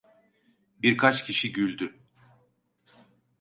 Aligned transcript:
Birkaç 0.81 1.25
kişi 1.25 1.51
güldü. 1.51 1.99